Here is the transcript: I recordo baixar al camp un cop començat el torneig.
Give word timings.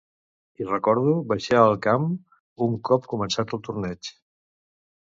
I 0.61 0.69
recordo 0.69 1.13
baixar 1.33 1.59
al 1.65 1.75
camp 1.89 2.09
un 2.69 2.75
cop 2.91 3.07
començat 3.15 3.57
el 3.61 3.67
torneig. 3.71 4.13